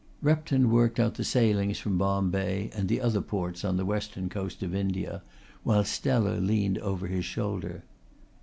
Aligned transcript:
Repton 0.23 0.71
worked 0.71 0.99
out 0.99 1.13
the 1.13 1.23
sailings 1.23 1.77
from 1.77 1.99
Bombay 1.99 2.71
and 2.73 2.89
the 2.89 2.99
other 2.99 3.21
ports 3.21 3.63
on 3.63 3.77
the 3.77 3.85
western 3.85 4.29
coast 4.29 4.63
of 4.63 4.73
India 4.73 5.21
while 5.61 5.83
Stella 5.83 6.39
leaned 6.39 6.79
over 6.79 7.05
his 7.05 7.23
shoulder. 7.23 7.83